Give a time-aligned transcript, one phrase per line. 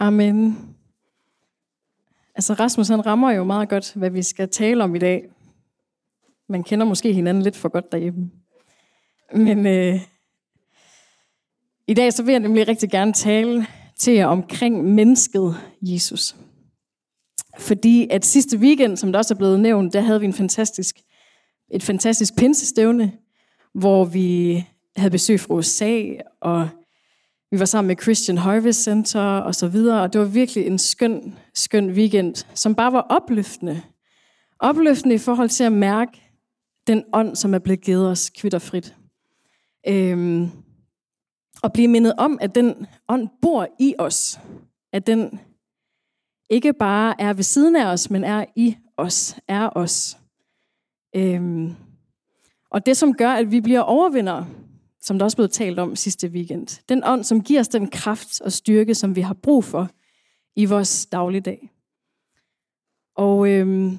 [0.00, 0.58] Amen.
[2.34, 5.30] Altså Rasmus, han rammer jo meget godt, hvad vi skal tale om i dag.
[6.48, 8.30] Man kender måske hinanden lidt for godt derhjemme.
[9.34, 10.00] Men øh,
[11.86, 13.66] i dag så vil jeg nemlig rigtig gerne tale
[13.98, 16.36] til jer omkring mennesket Jesus.
[17.58, 20.96] Fordi at sidste weekend, som der også er blevet nævnt, der havde vi en fantastisk,
[21.70, 23.12] et fantastisk pinsestævne,
[23.74, 24.64] hvor vi
[24.96, 26.04] havde besøg fra USA,
[26.40, 26.68] og
[27.50, 30.78] vi var sammen med Christian Harvest Center og så videre, og det var virkelig en
[30.78, 33.82] skøn, skøn weekend, som bare var opløftende.
[34.58, 36.22] Opløftende i forhold til at mærke
[36.86, 38.96] den ånd, som er blevet givet os kvitterfrit.
[39.88, 40.50] Øhm,
[41.62, 44.40] og blive mindet om, at den ånd bor i os.
[44.92, 45.40] At den
[46.50, 50.16] ikke bare er ved siden af os, men er i os, er os.
[51.16, 51.74] Øhm,
[52.70, 54.46] og det, som gør, at vi bliver overvindere,
[55.00, 56.82] som der også blev talt om sidste weekend.
[56.88, 59.88] Den ånd, som giver os den kraft og styrke, som vi har brug for
[60.56, 61.70] i vores dagligdag.
[63.16, 63.98] Og øhm,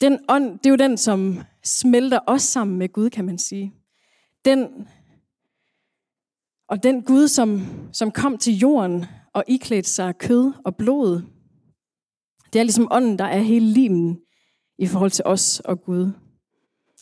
[0.00, 3.74] den ånd, det er jo den, som smelter os sammen med Gud, kan man sige.
[4.44, 4.88] Den,
[6.68, 7.60] og den Gud, som,
[7.92, 11.22] som kom til jorden og iklædte sig kød og blod,
[12.52, 14.20] det er ligesom ånden, der er hele limen
[14.78, 16.12] i forhold til os og Gud.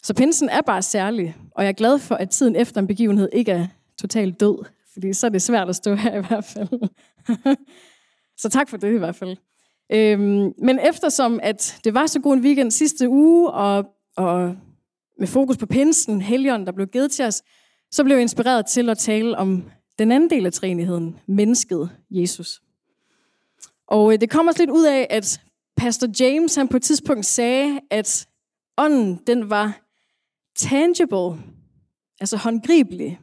[0.02, 3.28] Så pinsen er bare særlig, og jeg er glad for, at tiden efter en begivenhed
[3.32, 3.66] ikke er
[3.98, 6.68] totalt død, fordi så er det svært at stå her i hvert fald.
[8.42, 9.36] så tak for det i hvert fald.
[9.92, 13.86] Øhm, men eftersom at det var så god en weekend sidste uge, og,
[14.16, 14.56] og
[15.18, 17.42] med fokus på pinsen, helgen, der blev givet til os,
[17.90, 19.64] så blev jeg inspireret til at tale om
[19.98, 22.62] den anden del af træenigheden, mennesket Jesus.
[23.86, 25.40] Og øh, det kommer også lidt ud af, at
[25.76, 28.28] Pastor James han på et tidspunkt sagde, at
[28.78, 29.85] ånden den var
[30.56, 31.42] tangible,
[32.20, 33.20] altså håndgribelig.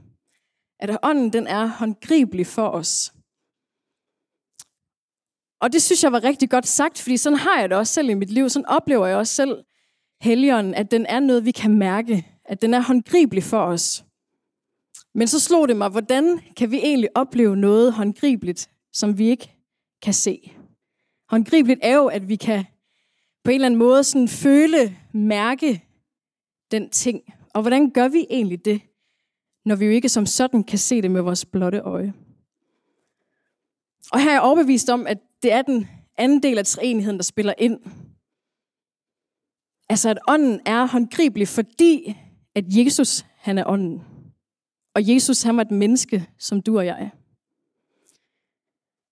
[0.80, 3.14] At ånden den er håndgribelig for os.
[5.62, 8.10] Og det synes jeg var rigtig godt sagt, fordi sådan har jeg det også selv
[8.10, 8.50] i mit liv.
[8.50, 9.64] Sådan oplever jeg også selv
[10.22, 12.28] helgen, at den er noget, vi kan mærke.
[12.46, 14.06] At den er håndgribelig for os.
[15.16, 19.56] Men så slog det mig, hvordan kan vi egentlig opleve noget håndgribeligt, som vi ikke
[20.02, 20.54] kan se?
[21.30, 22.66] Håndgribeligt er jo, at vi kan
[23.44, 25.83] på en eller anden måde sådan føle, mærke
[26.72, 27.34] den ting.
[27.54, 28.82] Og hvordan gør vi egentlig det,
[29.66, 32.14] når vi jo ikke som sådan kan se det med vores blotte øje?
[34.12, 35.88] Og her er jeg overbevist om, at det er den
[36.18, 37.80] anden del af treenigheden, der spiller ind.
[39.90, 42.18] Altså at ånden er håndgribelig, fordi
[42.56, 44.02] at Jesus, han er ånden.
[44.96, 47.12] Og Jesus, han var et menneske, som du og jeg.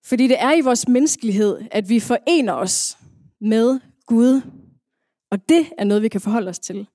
[0.05, 2.97] Fordi det er i vores menneskelighed, at vi forener os
[3.41, 4.41] med Gud.
[5.31, 6.87] Og det er noget, vi kan forholde os til.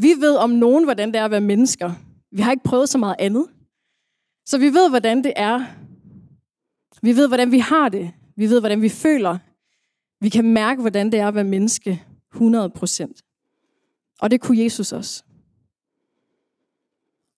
[0.00, 1.92] Vi ved om nogen, hvordan det er at være mennesker.
[2.30, 3.46] Vi har ikke prøvet så meget andet.
[4.46, 5.64] Så vi ved, hvordan det er.
[7.02, 8.12] Vi ved, hvordan vi har det.
[8.36, 9.38] Vi ved, hvordan vi føler.
[10.20, 13.22] Vi kan mærke, hvordan det er at være menneske 100 procent.
[14.20, 15.24] Og det kunne Jesus også.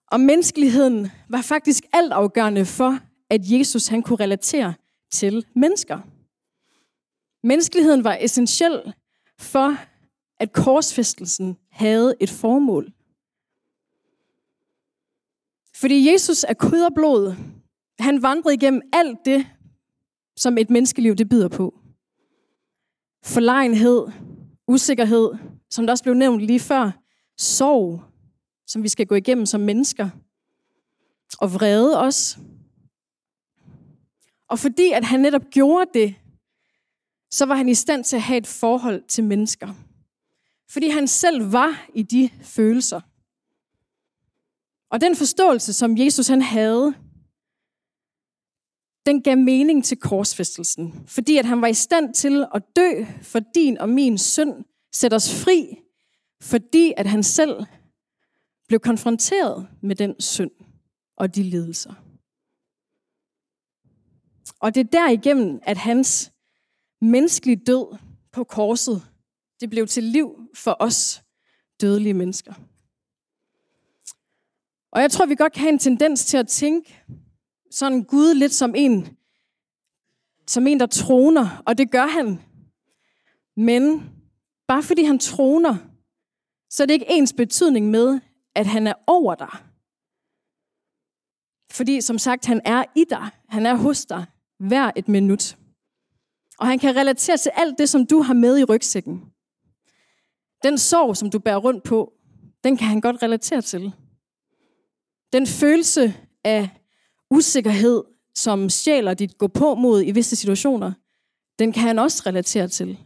[0.06, 2.99] Og menneskeligheden var faktisk altafgørende for,
[3.31, 4.75] at Jesus han kunne relatere
[5.10, 5.99] til mennesker.
[7.43, 8.93] Menneskeligheden var essentiel
[9.38, 9.76] for,
[10.38, 12.92] at korsfæstelsen havde et formål.
[15.76, 17.34] Fordi Jesus er kød og blod.
[17.98, 19.47] Han vandrede igennem alt det,
[20.36, 21.75] som et menneskeliv det byder på.
[23.25, 24.06] Forlegenhed,
[24.69, 25.31] usikkerhed,
[25.70, 26.91] som der også blev nævnt lige før,
[27.36, 28.02] sorg,
[28.66, 30.10] som vi skal gå igennem som mennesker,
[31.41, 32.38] og vrede os.
[34.48, 36.14] Og fordi at han netop gjorde det,
[37.31, 39.75] så var han i stand til at have et forhold til mennesker.
[40.70, 43.00] Fordi han selv var i de følelser.
[44.91, 46.94] Og den forståelse, som Jesus han havde,
[49.06, 51.04] den gav mening til korsfæstelsen.
[51.06, 55.14] Fordi at han var i stand til at dø for din og min synd, sætte
[55.14, 55.76] os fri,
[56.42, 57.66] fordi at han selv
[58.69, 60.50] blev konfronteret med den synd
[61.16, 61.94] og de lidelser.
[64.60, 66.32] Og det er derigennem, at hans
[67.00, 67.99] menneskelige død
[68.32, 69.10] på korset,
[69.61, 71.23] det blev til liv for os
[71.81, 72.55] dødelige mennesker.
[74.93, 77.05] Og jeg tror, vi godt kan have en tendens til at tænke
[77.71, 79.17] sådan Gud lidt som en,
[80.47, 82.41] som en, der troner, og det gør han.
[83.57, 84.11] Men
[84.69, 85.77] bare fordi han troner,
[86.71, 88.21] så er det ikke ens betydning med,
[88.55, 89.51] at han er over dig.
[91.71, 93.29] Fordi som sagt, han er i dig.
[93.49, 94.25] Han er hos dig
[94.59, 95.57] hver et minut.
[96.59, 99.33] Og han kan relatere til alt det, som du har med i rygsækken.
[100.62, 102.12] Den sorg, som du bærer rundt på,
[102.65, 103.93] den kan han godt relatere til.
[105.33, 106.15] Den følelse
[106.45, 106.69] af
[107.31, 108.05] usikkerhed,
[108.35, 110.93] som stjæler dit gå på mod i visse situationer,
[111.59, 112.99] den kan han også relatere til.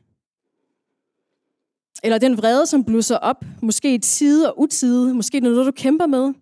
[2.03, 6.06] Eller den vrede, som blusser op, måske i tide og utide, måske noget, du kæmper
[6.06, 6.35] med,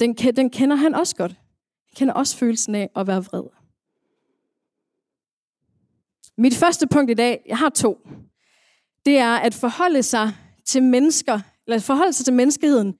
[0.00, 1.32] den, den kender han også godt.
[1.32, 3.44] Han kender også følelsen af at være vred.
[6.38, 8.08] Mit første punkt i dag, jeg har to,
[9.06, 10.32] det er at forholde sig
[10.64, 12.94] til mennesker, eller forholde sig til menneskeheden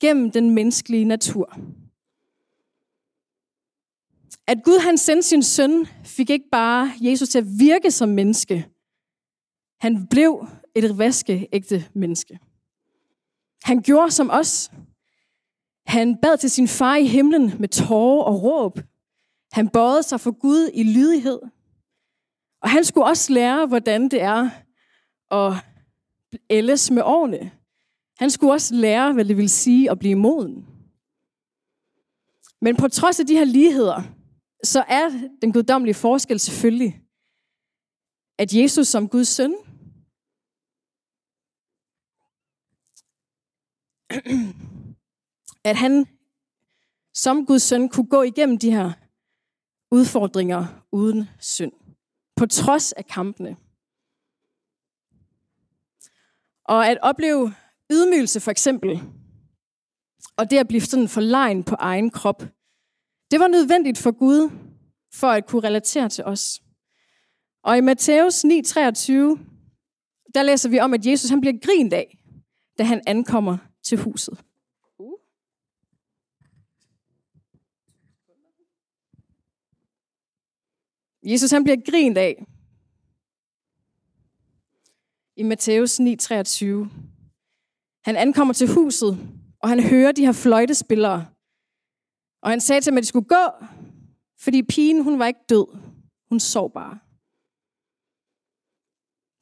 [0.00, 1.58] gennem den menneskelige natur.
[4.46, 8.68] At Gud han sendte sin søn, fik ikke bare Jesus til at virke som menneske.
[9.80, 12.38] Han blev et vaskeægte menneske.
[13.64, 14.70] Han gjorde som os.
[15.86, 18.80] Han bad til sin far i himlen med tårer og råb.
[19.52, 21.38] Han bøjede sig for Gud i lydighed.
[22.62, 24.50] Og han skulle også lære, hvordan det er
[25.30, 25.52] at
[26.50, 27.52] ældes med årene.
[28.18, 30.66] Han skulle også lære, hvad det vil sige at blive moden.
[32.60, 34.02] Men på trods af de her ligheder,
[34.64, 35.08] så er
[35.42, 37.02] den guddommelige forskel selvfølgelig,
[38.38, 39.54] at Jesus som Guds søn,
[45.70, 46.06] at han
[47.14, 48.92] som Guds søn kunne gå igennem de her
[49.90, 51.72] udfordringer uden synd.
[52.36, 53.56] På trods af kampene.
[56.68, 57.54] Og at opleve
[57.92, 59.02] ydmygelse for eksempel,
[60.36, 62.42] og det at blive sådan forlegen på egen krop,
[63.30, 64.50] det var nødvendigt for Gud,
[65.14, 66.62] for at kunne relatere til os.
[67.62, 69.12] Og i Matthæus 9:23,
[70.34, 72.18] der læser vi om, at Jesus han bliver grint af,
[72.78, 74.44] da han ankommer til huset.
[81.22, 82.46] Jesus han bliver grint af.
[85.36, 86.64] I Matthæus 9:23.
[88.04, 89.18] Han ankommer til huset,
[89.62, 91.26] og han hører de her fløjtespillere.
[92.42, 93.66] Og han sagde til dem, at de skulle gå,
[94.40, 95.78] fordi pigen hun var ikke død.
[96.28, 96.98] Hun sov bare.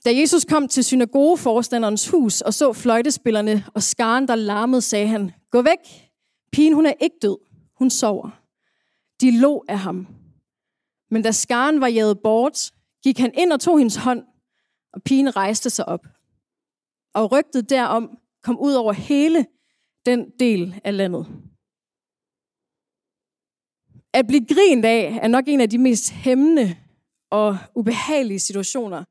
[0.04, 5.32] Da Jesus kom til synagogeforstanderens hus og så fløjtespillerne og skaren, der larmede, sagde han,
[5.50, 6.10] gå væk.
[6.52, 7.36] Pigen hun er ikke død.
[7.78, 8.30] Hun sover.
[9.20, 10.06] De lå af ham.
[11.10, 14.24] Men da skaren var jaget bort, gik han ind og tog hendes hånd,
[14.94, 16.06] og pigen rejste sig op.
[17.14, 19.46] Og rygtet derom kom ud over hele
[20.06, 21.26] den del af landet.
[24.12, 26.76] At blive grint af er nok en af de mest hæmmende
[27.30, 29.04] og ubehagelige situationer,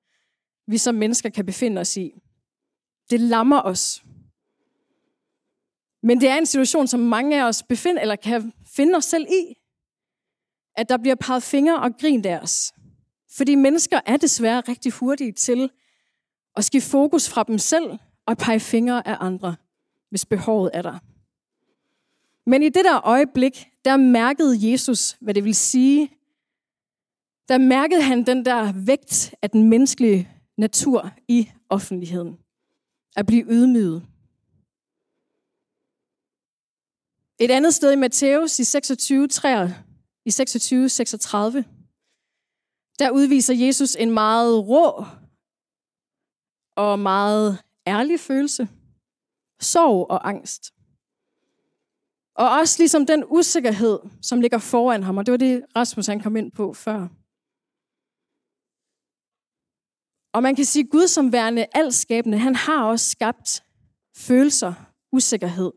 [0.71, 2.11] vi som mennesker kan befinde os i.
[3.09, 4.03] Det lammer os.
[6.03, 9.27] Men det er en situation, som mange af os befinder, eller kan finde os selv
[9.29, 9.63] i
[10.75, 12.73] at der bliver peget fingre og grin af os.
[13.37, 15.69] Fordi mennesker er desværre rigtig hurtige til
[16.55, 19.55] at skifte fokus fra dem selv og pege fingre af andre,
[20.09, 20.99] hvis behovet er der.
[22.49, 26.09] Men i det der øjeblik, der mærkede Jesus, hvad det vil sige.
[27.47, 32.37] Der mærkede han den der vægt af den menneskelige natur i offentligheden.
[33.15, 34.03] At blive ydmyget.
[37.39, 39.73] Et andet sted i Matthæus i 26, 3,
[40.25, 41.82] i 26-36,
[42.99, 45.05] der udviser Jesus en meget rå
[46.75, 48.67] og meget ærlig følelse.
[49.59, 50.73] Sorg og angst.
[52.35, 56.19] Og også ligesom den usikkerhed, som ligger foran ham, og det var det, Rasmus han
[56.19, 57.07] kom ind på før.
[60.33, 63.63] Og man kan sige, at Gud som værende alskabende, han har også skabt
[64.17, 64.73] følelser,
[65.11, 65.71] usikkerhed.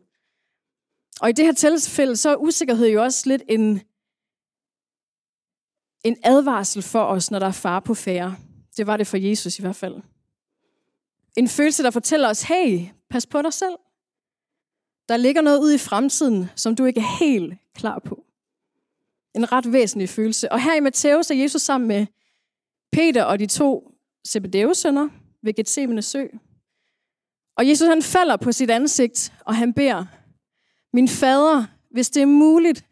[1.21, 3.81] Og i det her tilfælde, så er usikkerhed jo også lidt en
[6.03, 8.35] en advarsel for os, når der er far på færre.
[8.77, 9.95] Det var det for Jesus i hvert fald.
[11.37, 13.75] En følelse, der fortæller os, hey, pas på dig selv.
[15.09, 18.23] Der ligger noget ude i fremtiden, som du ikke er helt klar på.
[19.35, 20.51] En ret væsentlig følelse.
[20.51, 22.05] Og her i Matthæus er Jesus sammen med
[22.91, 23.91] Peter og de to
[24.27, 25.09] Zebedeus sønner
[25.43, 26.25] ved Gethsemane sø.
[27.57, 30.05] Og Jesus han falder på sit ansigt, og han beder,
[30.93, 32.85] Min fader, hvis det er muligt,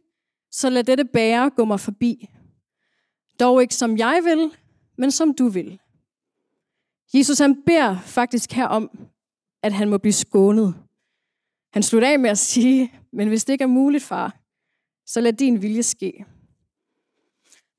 [0.51, 2.29] så lad dette bære gå mig forbi.
[3.39, 4.51] Dog ikke som jeg vil,
[4.97, 5.79] men som du vil.
[7.13, 9.07] Jesus han beder faktisk her om,
[9.63, 10.75] at han må blive skånet.
[11.73, 14.37] Han slutter af med at sige, men hvis det ikke er muligt, far,
[15.05, 16.25] så lad din vilje ske.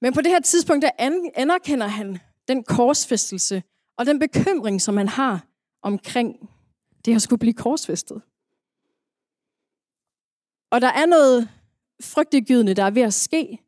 [0.00, 0.90] Men på det her tidspunkt, der
[1.34, 3.62] anerkender han den korsfæstelse
[3.96, 5.46] og den bekymring, som han har
[5.82, 6.50] omkring
[7.04, 8.22] det at skulle blive korsfæstet.
[10.70, 11.48] Og der er noget
[12.02, 13.58] frygtegydende, der er ved at ske.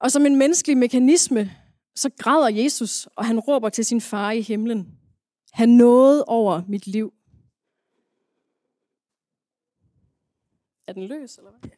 [0.00, 1.50] Og som en menneskelig mekanisme,
[1.94, 4.98] så græder Jesus, og han råber til sin far i himlen.
[5.52, 7.12] Han nåede over mit liv.
[10.86, 11.70] Er den løs, eller hvad?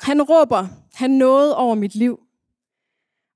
[0.00, 2.20] Han råber, han nåede over mit liv.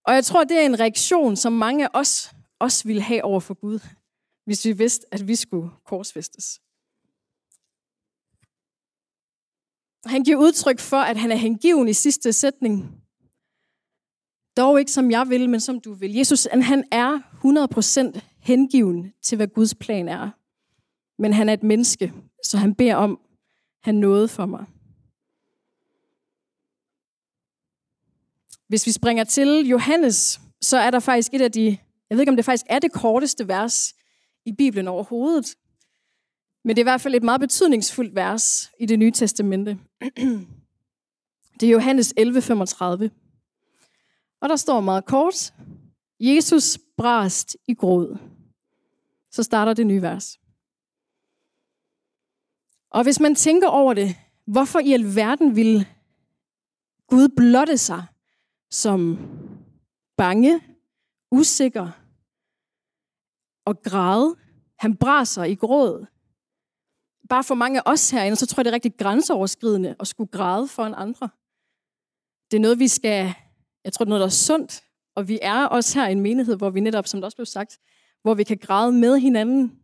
[0.04, 3.40] Og jeg tror, det er en reaktion, som mange af os også ville have over
[3.40, 3.78] for Gud,
[4.44, 6.60] hvis vi vidste, at vi skulle korsfestes.
[10.06, 13.00] Han giver udtryk for, at han er hengiven i sidste sætning.
[14.56, 16.14] Dog ikke som jeg vil, men som du vil.
[16.14, 17.18] Jesus, han er
[18.14, 20.30] 100% hengiven til, hvad Guds plan er.
[21.22, 22.12] Men han er et menneske,
[22.44, 23.18] så han beder om,
[23.82, 24.64] han nåede for mig.
[28.68, 31.78] Hvis vi springer til Johannes, så er der faktisk et af de,
[32.10, 33.94] jeg ved ikke om det faktisk er det korteste vers
[34.46, 35.54] i Bibelen overhovedet,
[36.64, 39.78] men det er i hvert fald et meget betydningsfuldt vers i det nye testamente.
[41.60, 43.10] Det er Johannes 11:35.
[44.40, 45.54] Og der står meget kort,
[46.20, 48.18] Jesus brast i gråd.
[49.30, 50.38] Så starter det nye vers.
[52.90, 55.86] Og hvis man tænker over det, hvorfor i alverden vil
[57.08, 58.04] Gud blotte sig
[58.70, 59.18] som
[60.16, 60.60] bange,
[61.30, 61.90] usikker
[63.64, 64.36] og græde.
[64.78, 66.06] Han braser i gråd.
[67.30, 70.30] Bare for mange af os herinde, så tror jeg, det er rigtig grænseoverskridende at skulle
[70.30, 71.28] græde for en andre.
[72.50, 73.34] Det er noget, vi skal,
[73.84, 74.82] jeg tror, det er noget, der er sundt,
[75.14, 77.46] og vi er også her i en menighed, hvor vi netop, som det også blev
[77.46, 77.78] sagt,
[78.22, 79.80] hvor vi kan græde med hinanden.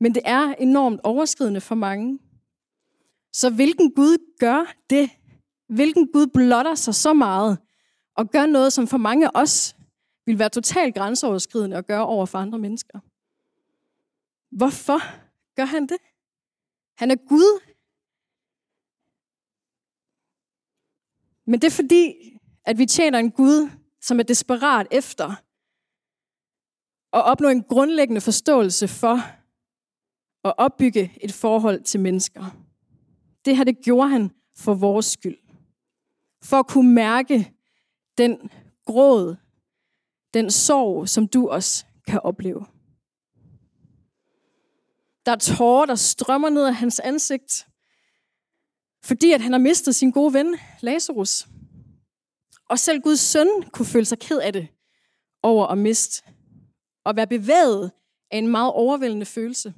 [0.00, 2.18] Men det er enormt overskridende for mange.
[3.32, 5.10] Så hvilken Gud gør det?
[5.68, 7.58] Hvilken Gud blotter sig så meget,
[8.16, 9.76] og gør noget, som for mange af os
[10.26, 12.98] vil være totalt grænseoverskridende at gøre over for andre mennesker.
[14.56, 15.00] Hvorfor
[15.56, 15.96] gør han det?
[17.00, 17.60] Han er Gud.
[21.46, 22.04] Men det er fordi,
[22.64, 25.28] at vi tjener en Gud, som er desperat efter
[27.12, 29.16] at opnå en grundlæggende forståelse for
[30.48, 32.44] at opbygge et forhold til mennesker.
[33.44, 35.38] Det her, det gjorde han for vores skyld.
[36.44, 37.52] For at kunne mærke
[38.18, 38.50] den
[38.84, 39.36] gråd,
[40.34, 42.66] den sorg, som du også kan opleve.
[45.30, 47.66] Der er tårer, der strømmer ned af hans ansigt,
[49.04, 51.48] fordi at han har mistet sin gode ven, Lazarus.
[52.68, 54.68] Og selv Guds søn kunne føle sig ked af det
[55.42, 56.22] over at miste.
[57.04, 57.92] Og være bevæget
[58.30, 59.74] af en meget overvældende følelse.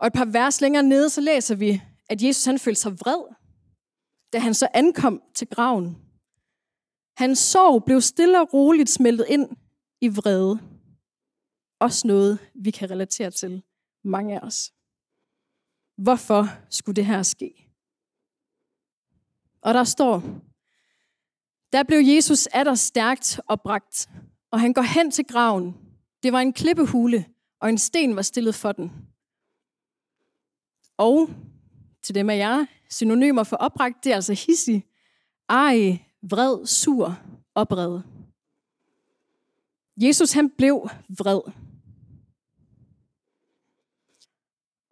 [0.00, 3.34] Og et par vers længere nede, så læser vi, at Jesus han følte sig vred,
[4.32, 5.96] da han så ankom til graven.
[7.16, 9.48] Hans sorg blev stille og roligt smeltet ind
[10.00, 10.60] i vrede.
[11.80, 13.62] Også noget, vi kan relatere til,
[14.06, 14.72] mange af os.
[15.96, 17.70] Hvorfor skulle det her ske?
[19.60, 20.22] Og der står,
[21.72, 24.10] der blev Jesus atter stærkt opbragt,
[24.50, 25.76] og han går hen til graven.
[26.22, 27.26] Det var en klippehule,
[27.60, 28.92] og en sten var stillet for den.
[30.96, 31.28] Og
[32.02, 34.84] til dem af jer, synonymer for opbragt, det er altså hissig,
[35.48, 37.18] ej, vred, sur,
[37.54, 38.04] oprevet.
[39.96, 41.40] Jesus han blev vred.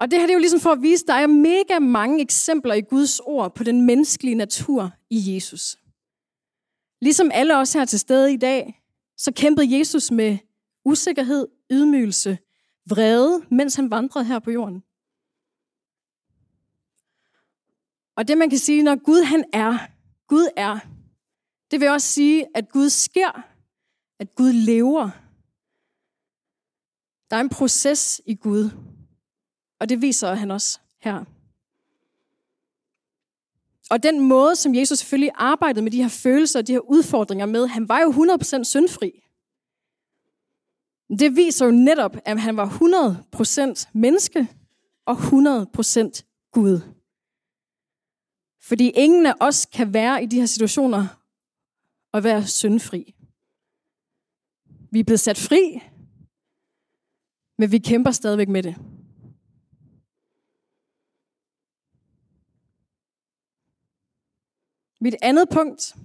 [0.05, 2.23] Og det her det er jo ligesom for at vise, at der er mega mange
[2.23, 5.79] eksempler i Guds ord på den menneskelige natur i Jesus.
[7.01, 8.83] Ligesom alle os her til stede i dag,
[9.17, 10.39] så kæmpede Jesus med
[10.85, 12.39] usikkerhed, ydmygelse,
[12.87, 14.83] vrede, mens han vandrede her på jorden.
[18.17, 19.79] Og det man kan sige, når Gud han er,
[20.29, 20.79] Gud er,
[21.71, 23.43] det vil også sige, at Gud sker,
[24.19, 25.11] at Gud lever.
[27.31, 28.71] Der er en proces i Gud,
[29.85, 31.25] og det viser han også her.
[33.91, 37.47] Og den måde, som Jesus selvfølgelig arbejdede med de her følelser og de her udfordringer
[37.47, 38.11] med, han var jo
[38.61, 39.13] 100% syndfri.
[41.19, 42.69] Det viser jo netop, at han var
[43.85, 44.49] 100% menneske
[45.07, 46.81] og 100% Gud.
[48.63, 51.07] Fordi ingen af os kan være i de her situationer
[52.13, 53.15] og være syndfri.
[54.91, 55.83] Vi er blevet sat fri,
[57.59, 58.77] men vi kæmper stadigvæk med det.
[65.05, 65.97] Mit andet punkt,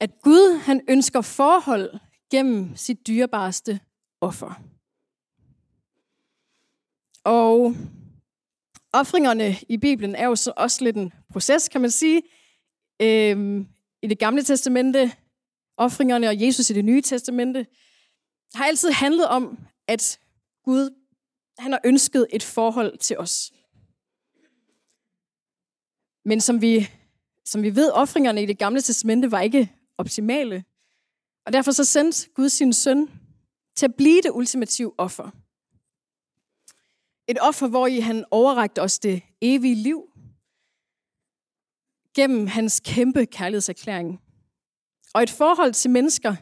[0.00, 1.98] at Gud han ønsker forhold
[2.30, 3.80] gennem sit dyrebareste
[4.20, 4.62] offer.
[7.24, 7.74] Og
[8.92, 12.22] offringerne i Bibelen er jo så også lidt en proces, kan man sige.
[13.02, 13.68] Øhm,
[14.02, 15.12] I det gamle testamente,
[15.76, 17.66] offringerne og Jesus i det nye testamente,
[18.54, 20.20] har altid handlet om, at
[20.64, 20.90] Gud
[21.58, 23.52] han har ønsket et forhold til os.
[26.30, 26.88] Men som vi,
[27.44, 30.64] som vi ved, offringerne i det gamle testamente var ikke optimale.
[31.46, 33.10] Og derfor så sendte Gud sin søn
[33.76, 35.30] til at blive det ultimative offer.
[37.28, 40.06] Et offer, hvor i han overrakte os det evige liv.
[42.14, 44.20] gennem hans kæmpe kærlighedserklæring.
[45.14, 46.36] Og et forhold til mennesker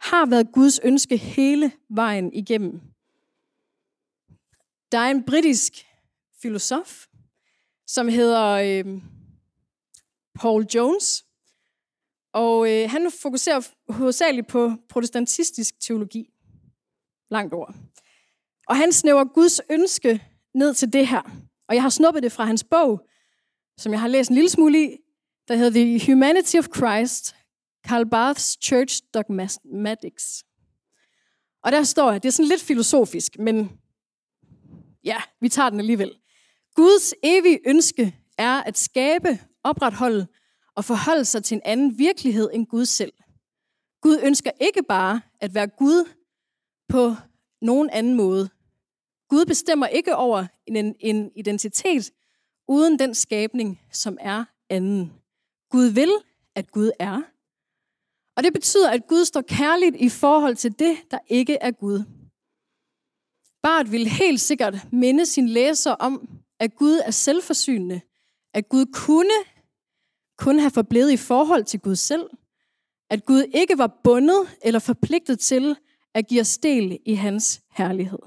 [0.00, 2.80] har været Guds ønske hele vejen igennem.
[4.92, 5.86] Der er en britisk
[6.42, 7.06] filosof,
[7.86, 9.02] som hedder øh,
[10.34, 11.24] Paul Jones,
[12.32, 16.30] og øh, han fokuserer hovedsageligt på protestantistisk teologi.
[17.30, 17.74] Langt ord.
[18.68, 20.22] Og han snæver Guds ønske
[20.54, 21.22] ned til det her.
[21.68, 23.06] Og jeg har snuppet det fra hans bog,
[23.78, 24.96] som jeg har læst en lille smule i,
[25.48, 27.36] der hedder The Humanity of Christ,
[27.84, 30.44] Karl Barth's Church Dogmatics.
[31.62, 33.70] Og der står, at det er sådan lidt filosofisk, men
[35.04, 36.18] ja, vi tager den alligevel.
[36.74, 40.26] Guds evige ønske er at skabe, opretholde
[40.74, 43.12] og forholde sig til en anden virkelighed end Gud selv.
[44.00, 46.08] Gud ønsker ikke bare at være Gud
[46.88, 47.14] på
[47.62, 48.48] nogen anden måde.
[49.28, 52.10] Gud bestemmer ikke over en, en identitet
[52.68, 55.12] uden den skabning, som er anden.
[55.70, 56.10] Gud vil,
[56.54, 57.22] at Gud er.
[58.36, 62.04] Og det betyder, at Gud står kærligt i forhold til det, der ikke er Gud.
[63.62, 66.28] Bart vil helt sikkert minde sin læser om,
[66.60, 68.00] at Gud er selvforsynende,
[68.54, 69.34] at Gud kunne
[70.38, 72.30] kun have forblevet i forhold til Gud selv,
[73.10, 75.76] at Gud ikke var bundet eller forpligtet til
[76.14, 78.18] at give os del i hans herlighed.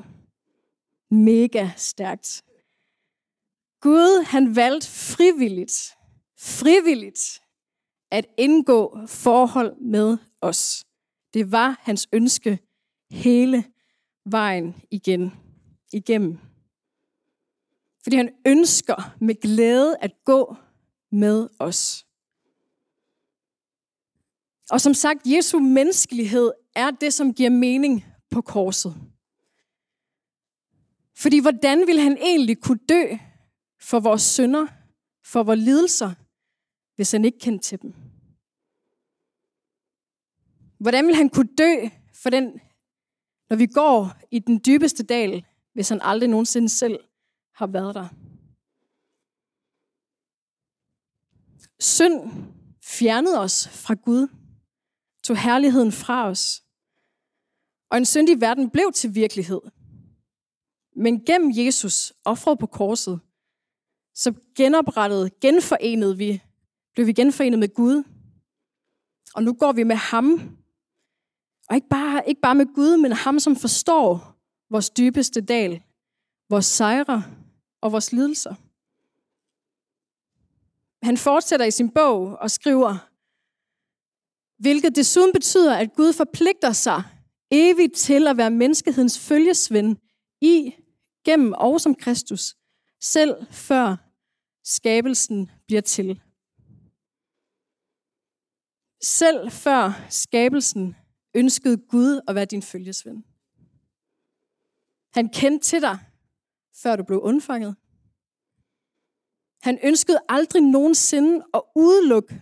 [1.12, 2.44] Mega stærkt.
[3.82, 5.96] Gud, han valgte frivilligt,
[6.40, 7.42] frivilligt
[8.12, 10.86] at indgå forhold med os.
[11.34, 12.60] Det var hans ønske
[13.12, 13.64] hele
[14.26, 15.32] vejen igen,
[15.94, 16.38] igennem.
[18.04, 20.56] Fordi han ønsker med glæde at gå
[21.12, 22.06] med os.
[24.70, 28.96] Og som sagt, Jesu menneskelighed er det, som giver mening på korset.
[31.18, 33.04] Fordi hvordan vil han egentlig kunne dø
[33.82, 34.68] for vores synder,
[35.26, 36.14] for vores lidelser,
[36.96, 37.94] hvis han ikke kendte til dem?
[40.79, 41.74] Hvordan vil han kunne dø
[42.14, 42.60] for den,
[43.50, 47.00] når vi går i den dybeste dal, hvis han aldrig nogensinde selv
[47.53, 48.26] har været der?
[51.79, 52.31] Synd
[52.83, 54.27] fjernede os fra Gud,
[55.24, 56.63] tog herligheden fra os.
[57.90, 59.61] Og en syndig verden blev til virkelighed.
[60.96, 63.20] Men gennem Jesus, offret på korset,
[64.13, 66.42] så genoprettede, genforenede vi,
[66.94, 68.03] blev vi genforenet med Gud.
[69.35, 70.57] Og nu går vi med ham.
[71.70, 74.37] Og ikke bare, ikke bare med Gud, men ham, som forstår
[74.70, 75.81] vores dybeste dal,
[76.50, 77.24] vores sejre
[77.81, 78.55] og vores lidelser.
[81.03, 83.10] Han fortsætter i sin bog og skriver,
[84.62, 87.03] hvilket desuden betyder, at Gud forpligter sig
[87.51, 89.98] evigt til at være menneskehedens følgesvend
[90.42, 90.75] i,
[91.25, 92.55] gennem og som Kristus,
[93.01, 93.96] selv før
[94.64, 96.22] skabelsen bliver til.
[99.03, 100.96] Selv før skabelsen
[101.36, 103.24] ønskede Gud at være din følgesvend.
[105.14, 106.00] Han kendte til dig,
[106.83, 107.75] før du blev undfanget.
[109.68, 112.42] Han ønskede aldrig nogensinde at udelukke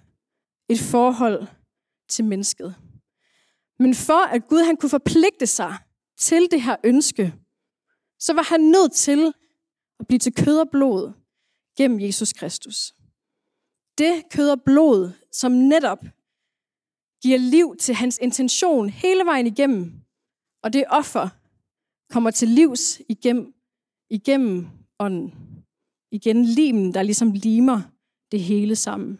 [0.69, 1.47] et forhold
[2.09, 2.75] til mennesket.
[3.79, 5.77] Men for at Gud han kunne forpligte sig
[6.17, 7.33] til det her ønske,
[8.19, 9.33] så var han nødt til
[9.99, 11.13] at blive til kød og blod
[11.77, 12.93] gennem Jesus Kristus.
[13.97, 15.99] Det kød og blod, som netop
[17.21, 19.93] giver liv til hans intention hele vejen igennem,
[20.63, 21.29] og det offer
[22.09, 23.53] kommer til livs igennem,
[24.09, 24.67] igennem
[24.99, 25.44] ånden.
[26.11, 27.81] Igen limen, der ligesom limer
[28.31, 29.19] det hele sammen.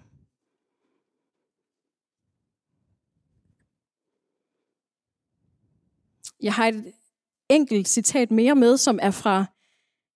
[6.42, 6.94] Jeg har et
[7.50, 9.46] enkelt citat mere med, som er fra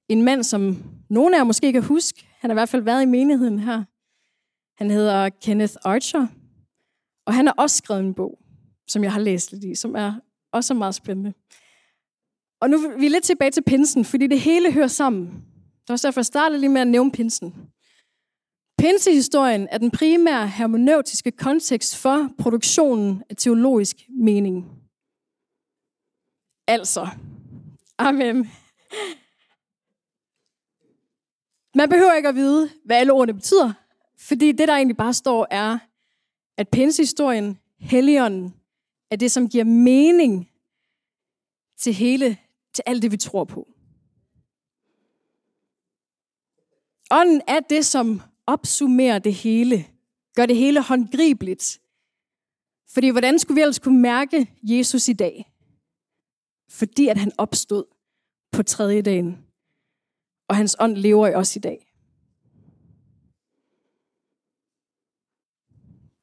[0.09, 2.27] en mand, som nogen af jer måske kan huske.
[2.39, 3.83] Han har i hvert fald været i menigheden her.
[4.77, 6.27] Han hedder Kenneth Archer.
[7.25, 8.39] Og han har også skrevet en bog,
[8.87, 10.13] som jeg har læst lidt i, som er
[10.51, 11.33] også meget spændende.
[12.59, 15.45] Og nu er vi lidt tilbage til pinsen, fordi det hele hører sammen.
[15.89, 17.55] Det var derfor, jeg startede lige med at nævne pinsen.
[18.77, 24.65] Pinsehistorien er den primære hermeneutiske kontekst for produktionen af teologisk mening.
[26.67, 27.07] Altså,
[27.97, 28.51] amen.
[31.75, 33.73] Man behøver ikke at vide, hvad alle ordene betyder,
[34.19, 35.79] fordi det, der egentlig bare står, er,
[36.57, 38.53] at pinsehistorien, helligånden,
[39.11, 40.49] er det, som giver mening
[41.77, 42.37] til hele,
[42.73, 43.67] til alt det, vi tror på.
[47.11, 49.85] Ånden er det, som opsummerer det hele,
[50.35, 51.79] gør det hele håndgribeligt.
[52.93, 55.53] Fordi hvordan skulle vi ellers kunne mærke Jesus i dag?
[56.69, 57.85] Fordi at han opstod
[58.51, 59.45] på tredje dagen,
[60.47, 61.85] og hans ånd lever i os i dag.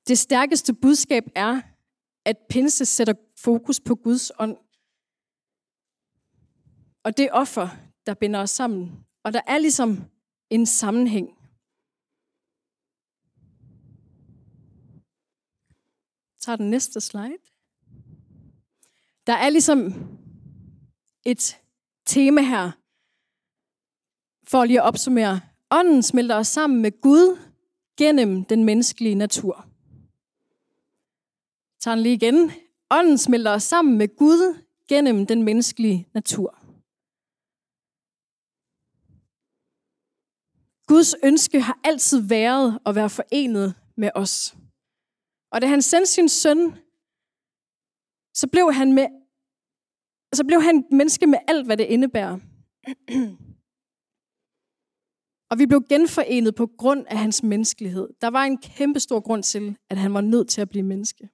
[0.09, 1.61] Det stærkeste budskab er,
[2.25, 4.57] at pinse sætter fokus på Guds ånd.
[7.05, 7.69] Og det offer,
[8.07, 9.05] der binder os sammen.
[9.25, 10.05] Og der er ligesom
[10.51, 11.29] en sammenhæng.
[16.35, 17.39] Jeg tager den næste slide.
[19.27, 19.93] Der er ligesom
[21.25, 21.59] et
[22.07, 22.71] tema her,
[24.49, 25.41] for lige at opsummere.
[25.71, 27.39] Ånden smelter os sammen med Gud
[27.97, 29.67] gennem den menneskelige natur.
[31.75, 32.53] Jeg tager den lige igen.
[32.91, 36.66] Ånden smelter os sammen med Gud gennem den menneskelige natur.
[40.87, 44.57] Guds ønske har altid været at være forenet med os.
[45.51, 46.79] Og da han sendte sin søn,
[48.35, 49.07] så blev han, med,
[50.33, 52.39] så blev han menneske med alt, hvad det indebærer.
[55.51, 58.09] Og vi blev genforenet på grund af hans menneskelighed.
[58.21, 61.29] Der var en kæmpe stor grund til, at han var nødt til at blive menneske.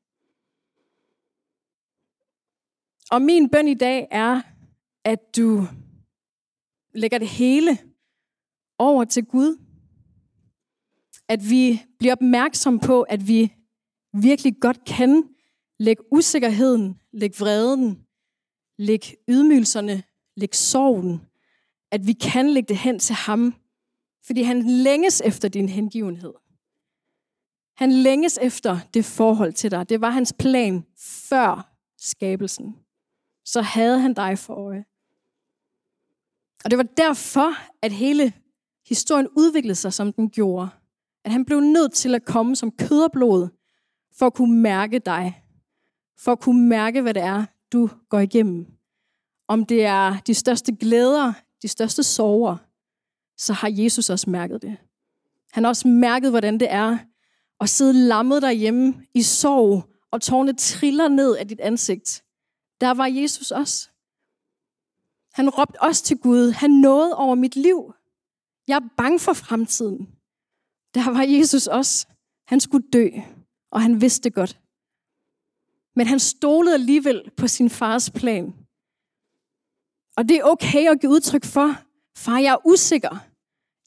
[3.11, 4.43] Og min bøn i dag er,
[5.05, 5.67] at du
[6.95, 7.79] lægger det hele
[8.83, 9.59] over til Gud.
[11.29, 13.55] At vi bliver opmærksom på, at vi
[14.13, 15.25] virkelig godt kan
[15.79, 18.07] lægge usikkerheden, lægge vreden,
[18.79, 20.03] lægge ydmygelserne,
[20.37, 21.21] lægge sorgen.
[21.91, 23.55] At vi kan lægge det hen til ham,
[24.27, 26.33] fordi han længes efter din hengivenhed.
[27.77, 29.89] Han længes efter det forhold til dig.
[29.89, 30.85] Det var hans plan
[31.29, 32.77] før skabelsen.
[33.45, 34.85] Så havde han dig for øje.
[36.65, 38.33] Og det var derfor, at hele
[38.93, 40.69] historien udviklede sig, som den gjorde.
[41.25, 43.49] At han blev nødt til at komme som kød og blod,
[44.19, 45.45] for at kunne mærke dig.
[46.19, 48.67] For at kunne mærke, hvad det er, du går igennem.
[49.49, 52.57] Om det er de største glæder, de største sorger,
[53.37, 54.77] så har Jesus også mærket det.
[55.53, 56.99] Han har også mærket, hvordan det er
[57.61, 62.25] at sidde lammet derhjemme i sorg, og tårne triller ned af dit ansigt.
[62.81, 63.89] Der var Jesus også.
[65.33, 66.51] Han råbte også til Gud.
[66.51, 67.95] Han nåede over mit liv.
[68.73, 70.01] Jeg er bange for fremtiden.
[70.95, 71.95] Der var Jesus også.
[72.51, 73.07] Han skulle dø,
[73.75, 74.53] og han vidste det godt.
[75.97, 78.47] Men han stolede alligevel på sin fars plan.
[80.17, 81.69] Og det er okay at give udtryk for,
[82.25, 83.15] far, jeg er usikker.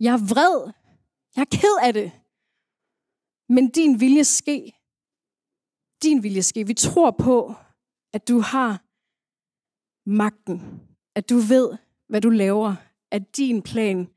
[0.05, 0.57] Jeg er vred.
[1.35, 2.07] Jeg er ked af det.
[3.55, 4.59] Men din vilje ske.
[6.03, 6.67] Din vilje ske.
[6.67, 7.37] Vi tror på,
[8.15, 8.71] at du har
[10.21, 10.57] magten.
[11.15, 11.67] At du ved,
[12.09, 12.75] hvad du laver.
[13.11, 14.14] At din plan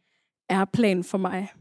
[0.48, 1.52] er plan for mig.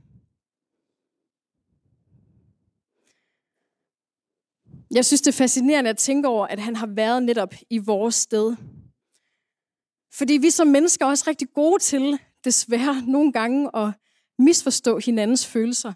[4.91, 8.15] Jeg synes, det er fascinerende at tænke over, at han har været netop i vores
[8.15, 8.56] sted.
[10.13, 13.93] Fordi vi som mennesker er også rigtig gode til, desværre nogle gange, at
[14.39, 15.93] misforstå hinandens følelser.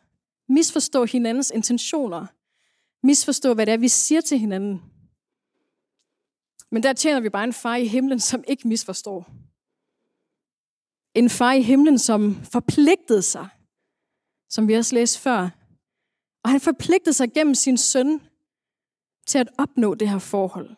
[0.50, 2.26] Misforstå hinandens intentioner.
[3.04, 4.82] Misforstå, hvad det er, vi siger til hinanden.
[6.72, 9.41] Men der tjener vi bare en far i himlen, som ikke misforstår.
[11.14, 13.48] En far i himlen, som forpligtede sig,
[14.50, 15.50] som vi også læste før.
[16.44, 18.22] Og han forpligtede sig gennem sin søn
[19.28, 20.70] til at opnå det her forhold.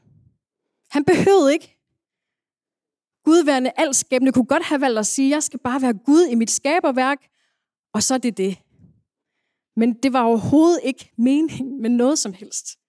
[0.91, 1.73] Han behøvede ikke
[3.23, 6.51] Gudværende alskæbne kunne godt have valgt at sige, jeg skal bare være Gud i mit
[6.51, 7.17] skaberværk,
[7.93, 8.57] og så er det det.
[9.75, 12.79] Men det var overhovedet ikke meningen med noget som helst.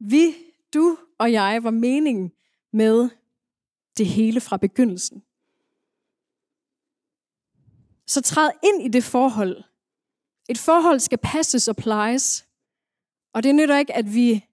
[0.00, 0.34] Vi,
[0.74, 2.32] du og jeg var meningen
[2.72, 3.08] med
[3.96, 5.22] det hele fra begyndelsen.
[8.08, 9.64] Så træd ind i det forhold.
[10.48, 12.46] Et forhold skal passes og plejes.
[13.34, 14.44] Og det nytter ikke, at vi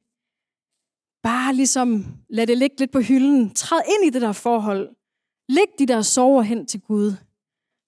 [1.23, 3.53] bare ligesom lader det ligge lidt på hylden.
[3.53, 4.95] Træd ind i det der forhold.
[5.49, 7.13] Læg de der sover hen til Gud.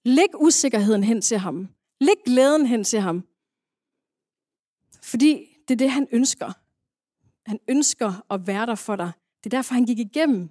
[0.06, 1.68] Læg usikkerheden hen til ham.
[2.02, 3.28] Læg glæden hen til ham.
[5.02, 6.54] Fordi det er det, han ønsker.
[7.50, 9.12] Han ønsker at være der for dig.
[9.44, 10.50] Det er derfor, han gik igennem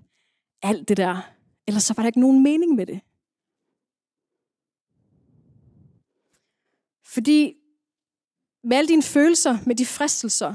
[0.63, 1.33] alt det der.
[1.67, 3.01] Ellers så var der ikke nogen mening med det.
[7.07, 7.55] Fordi
[8.65, 10.55] med alle dine følelser, med de fristelser,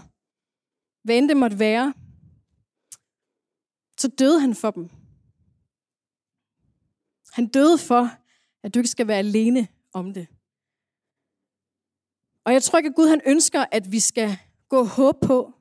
[1.03, 1.93] hvad end det måtte være,
[3.97, 4.89] så døde han for dem.
[7.33, 8.09] Han døde for,
[8.63, 10.27] at du ikke skal være alene om det.
[12.45, 14.37] Og jeg tror ikke, at Gud han ønsker, at vi skal
[14.69, 15.53] gå og håbe på,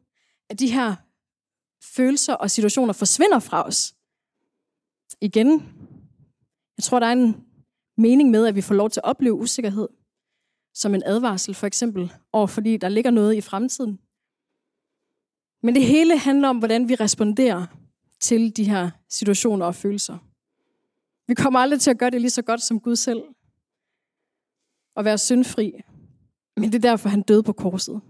[0.48, 0.96] at de her
[1.82, 3.94] følelser og situationer forsvinder fra os.
[5.20, 5.50] Igen,
[6.76, 7.46] jeg tror, der er en
[7.96, 9.88] mening med, at vi får lov til at opleve usikkerhed
[10.74, 13.98] som en advarsel, for eksempel, over fordi der ligger noget i fremtiden.
[15.62, 17.66] Men det hele handler om, hvordan vi responderer
[18.20, 20.18] til de her situationer og følelser.
[21.26, 23.22] Vi kommer aldrig til at gøre det lige så godt som Gud selv.
[24.96, 25.72] Og være syndfri.
[26.56, 28.00] Men det er derfor, han døde på korset.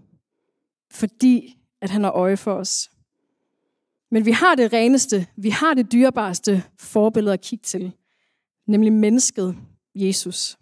[0.91, 2.91] Fordi at han har øje for os.
[4.11, 7.91] Men vi har det reneste, vi har det dyrebareste forbillede at kigge til,
[8.67, 9.57] nemlig mennesket
[9.95, 10.57] Jesus.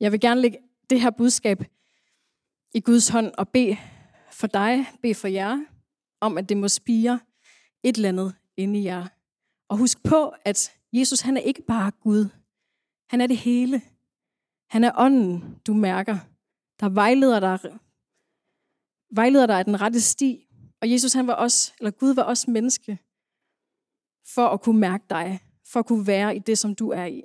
[0.00, 0.58] Jeg vil gerne lægge
[0.90, 1.64] det her budskab
[2.74, 3.76] i Guds hånd og bede
[4.32, 5.64] for dig, bede for jer,
[6.20, 7.20] om at det må spire
[7.82, 9.06] et eller andet inde i jer.
[9.68, 12.28] Og husk på, at Jesus han er ikke bare Gud.
[13.10, 13.82] Han er det hele.
[14.70, 16.18] Han er ånden, du mærker,
[16.80, 17.78] der vejleder dig,
[19.10, 20.46] vejleder dig af den rette sti.
[20.80, 22.98] Og Jesus han var også, eller Gud var også menneske,
[24.34, 27.22] for at kunne mærke dig, for at kunne være i det, som du er i.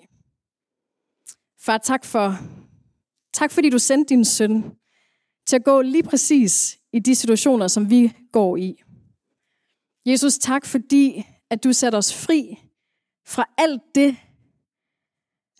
[1.66, 2.38] Far, tak for,
[3.34, 4.64] tak fordi du sendte din søn
[5.48, 8.84] til at gå lige præcis i de situationer, som vi går i.
[10.06, 12.60] Jesus, tak fordi, at du satte os fri
[13.26, 14.18] fra alt det,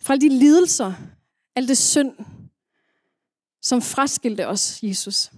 [0.02, 0.92] fra alle de lidelser,
[1.56, 2.14] alt det synd,
[3.62, 5.32] som fraskilte os, Jesus.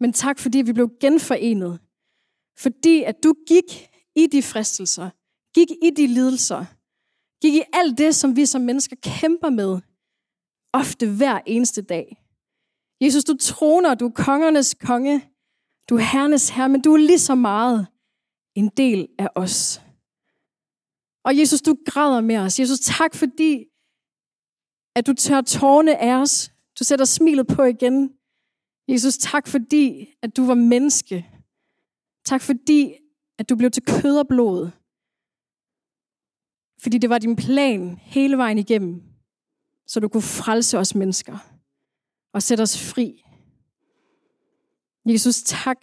[0.00, 1.80] Men tak, fordi vi blev genforenet.
[2.58, 5.10] Fordi at du gik i de fristelser,
[5.54, 6.64] gik i de lidelser,
[7.44, 9.80] gik i alt det, som vi som mennesker kæmper med,
[10.72, 12.06] ofte hver eneste dag.
[13.00, 15.30] Jesus, du troner, du er kongernes konge,
[15.88, 17.86] du er herrenes herre, men du er lige så meget
[18.54, 19.80] en del af os.
[21.24, 22.60] Og Jesus, du græder med os.
[22.60, 23.64] Jesus, tak fordi,
[24.96, 26.52] at du tør tårne af os.
[26.78, 28.12] Du sætter smilet på igen.
[28.88, 31.26] Jesus, tak fordi, at du var menneske.
[32.24, 32.94] Tak fordi,
[33.38, 34.70] at du blev til kød og blod.
[36.84, 39.02] Fordi det var din plan hele vejen igennem,
[39.86, 41.38] så du kunne frelse os mennesker
[42.32, 43.24] og sætte os fri.
[45.06, 45.76] Jesus, tak.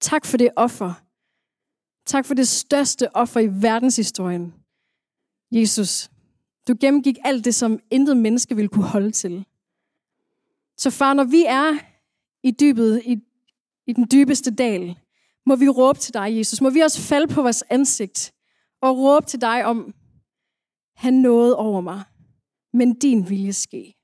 [0.00, 0.92] Tak for det offer.
[2.06, 4.54] Tak for det største offer i verdenshistorien.
[5.52, 6.10] Jesus,
[6.68, 9.44] du gennemgik alt det, som intet menneske ville kunne holde til.
[10.76, 11.78] Så far, når vi er
[12.42, 13.18] i dybet, i,
[13.86, 14.98] i den dybeste dal,
[15.46, 16.60] må vi råbe til dig, Jesus.
[16.60, 18.32] Må vi også falde på vores ansigt
[18.80, 19.94] og råbe til dig om,
[20.94, 22.02] han nåede over mig,
[22.72, 23.94] men din vilje ske.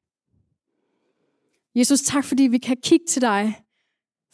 [1.75, 3.65] Jesus, tak fordi vi kan kigge til dig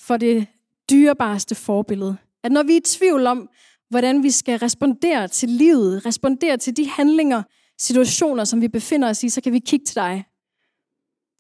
[0.01, 0.47] for det
[0.91, 2.17] dyrebareste forbillede.
[2.43, 3.49] At når vi er i tvivl om,
[3.91, 7.43] hvordan vi skal respondere til livet, respondere til de handlinger,
[7.79, 10.25] situationer, som vi befinder os i, så kan vi kigge til dig.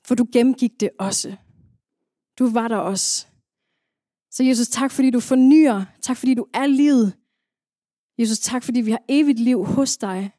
[0.07, 1.37] For du gennemgik det også.
[2.39, 3.27] Du var der også.
[4.31, 5.85] Så Jesus, tak fordi du fornyer.
[6.03, 7.17] Tak fordi du er livet.
[8.19, 10.31] Jesus, tak fordi vi har evigt liv hos dig.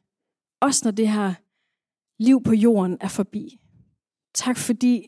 [0.60, 1.34] Også når det her
[2.18, 3.60] liv på jorden er forbi.
[4.34, 5.06] Tak fordi,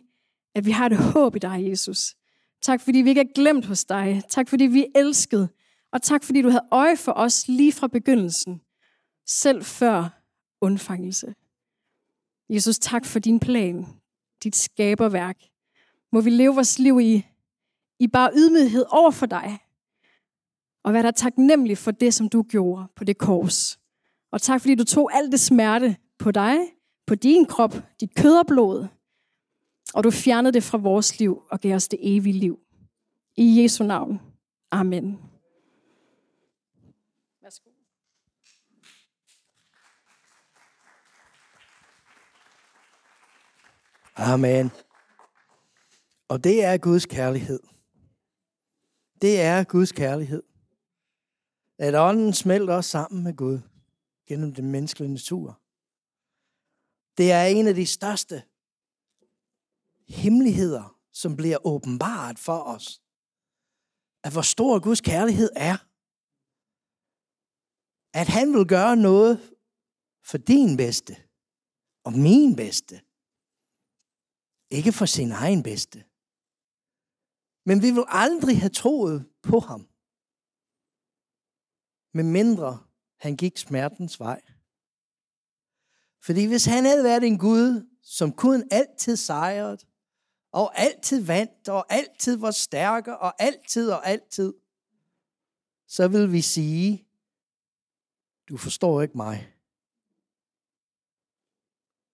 [0.54, 2.16] at vi har det håb i dig, Jesus.
[2.62, 4.22] Tak fordi vi ikke er glemt hos dig.
[4.28, 5.48] Tak fordi vi er elsket.
[5.92, 8.60] Og tak fordi du havde øje for os lige fra begyndelsen.
[9.26, 10.22] Selv før
[10.60, 11.34] undfangelse.
[12.50, 13.86] Jesus, tak for din plan,
[14.44, 15.38] dit skaberværk.
[16.12, 17.26] Må vi leve vores liv i,
[17.98, 19.58] i bare ydmyghed over for dig.
[20.82, 23.79] Og være der taknemmelig for det, som du gjorde på det kors.
[24.30, 26.58] Og tak, fordi du tog alt det smerte på dig,
[27.06, 28.86] på din krop, dit kød og blod.
[29.94, 32.58] Og du fjernede det fra vores liv og gav os det evige liv.
[33.36, 34.20] I Jesu navn.
[34.70, 35.18] Amen.
[37.42, 37.70] Værsgo.
[44.16, 44.70] Amen.
[46.28, 47.60] Og det er Guds kærlighed.
[49.22, 50.42] Det er Guds kærlighed.
[51.78, 53.60] At ånden smelter os sammen med Gud
[54.26, 55.60] gennem den menneskelige natur.
[57.18, 58.42] Det er en af de største
[60.08, 63.02] hemmeligheder, som bliver åbenbart for os.
[64.24, 65.76] At hvor stor Guds kærlighed er.
[68.20, 69.56] At han vil gøre noget
[70.22, 71.16] for din bedste
[72.04, 72.94] og min bedste.
[74.70, 75.98] Ikke for sin egen bedste.
[77.68, 79.82] Men vi vil aldrig have troet på ham.
[82.14, 82.89] Med mindre
[83.20, 84.42] han gik smertens vej.
[86.22, 89.78] Fordi hvis han havde været en Gud, som kun altid sejrede,
[90.52, 94.54] og altid vandt, og altid var stærke, og altid og altid,
[95.86, 97.06] så vil vi sige,
[98.48, 99.54] du forstår ikke mig.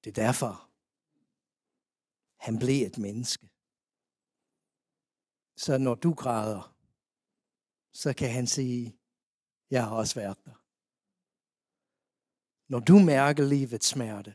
[0.05, 0.71] Det er derfor,
[2.37, 3.51] han blev et menneske.
[5.57, 6.77] Så når du græder,
[7.92, 8.99] så kan han sige,
[9.71, 10.65] jeg har også været der.
[12.68, 14.35] Når du mærker livets smerte,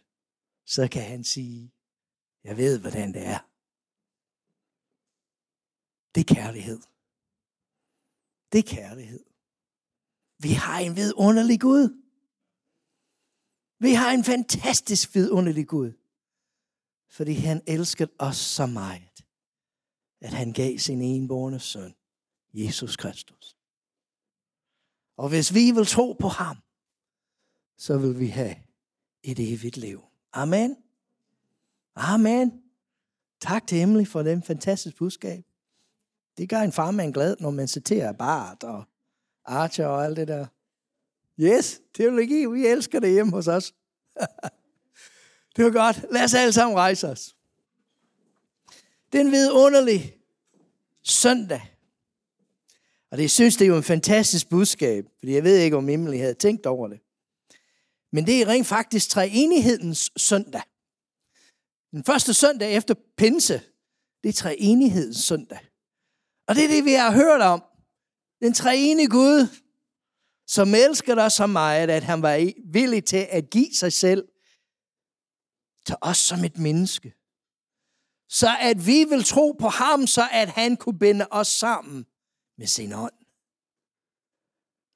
[0.66, 1.74] så kan han sige,
[2.44, 3.40] jeg ved, hvordan det er.
[6.16, 6.80] Det er kærlighed.
[8.52, 9.26] Det er kærlighed.
[10.38, 12.02] Vi har en vidunderlig Gud.
[13.80, 15.92] Vi har en fantastisk vidunderlig Gud.
[17.10, 19.26] Fordi han elskede os så meget,
[20.22, 21.96] at han gav sin enborne søn,
[22.54, 23.58] Jesus Kristus.
[25.18, 26.58] Og hvis vi vil tro på ham,
[27.82, 28.56] så vil vi have
[29.24, 30.02] et evigt liv.
[30.34, 30.76] Amen.
[31.96, 32.62] Amen.
[33.40, 35.44] Tak til Emily for den fantastiske budskab.
[36.38, 38.84] Det gør en farmand glad, når man citerer Bart og
[39.46, 40.46] Archer og alt det der.
[41.40, 43.74] Yes, teologi, vi elsker det hjemme hos os.
[45.56, 46.06] det var godt.
[46.12, 47.36] Lad os alle sammen rejse os.
[49.12, 50.18] Det er en vidunderlig
[51.04, 51.62] søndag.
[53.12, 56.18] Og det synes, det er jo en fantastisk budskab, fordi jeg ved ikke, om Emily
[56.18, 57.00] havde tænkt over det.
[58.12, 60.62] Men det er rent faktisk treenighedens søndag.
[61.92, 63.62] Den første søndag efter pinse,
[64.24, 65.60] det er treenighedens søndag.
[66.48, 67.64] Og det er det, vi har hørt om.
[68.42, 69.48] Den treenige Gud,
[70.48, 74.28] som elsker dig så meget, at han var villig til at give sig selv
[75.86, 77.14] til os som et menneske.
[78.30, 82.06] Så at vi vil tro på ham, så at han kunne binde os sammen
[82.58, 83.14] med sin ånd.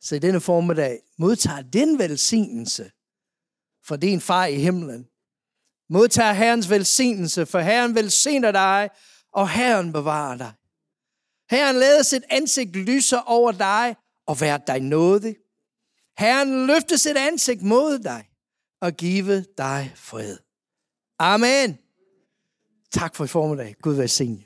[0.01, 2.91] Så i denne formiddag modtager den velsignelse
[3.87, 5.07] for din far i himlen.
[5.89, 8.89] Modtager Herrens velsignelse, for Herren velsigner dig,
[9.33, 10.53] og Herren bevarer dig.
[11.49, 13.95] Herren lader sit ansigt lyse over dig
[14.27, 15.35] og være dig nådig.
[16.17, 18.29] Herren løfter sit ansigt mod dig
[18.81, 20.37] og give dig fred.
[21.19, 21.77] Amen.
[22.91, 23.75] Tak for i formiddag.
[23.81, 24.43] Gud velsigne.